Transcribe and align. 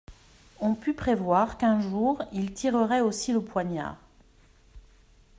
On 0.59 0.73
put 0.73 0.95
prévoir 0.95 1.59
qu'un 1.59 1.79
jour 1.79 2.23
ils 2.33 2.53
tireraient 2.55 3.01
aussi 3.01 3.33
le 3.33 3.41
poignard. 3.43 3.97